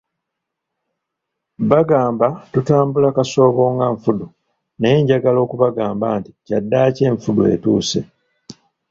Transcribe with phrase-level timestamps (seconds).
[1.69, 4.25] Bagamba tutambula kasoobo nga nfudu,
[4.79, 7.99] naye njagala okubagamba nti kyaddaaki enfudu etuuse.